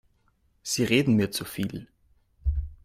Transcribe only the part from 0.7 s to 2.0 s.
reden mir zu viel.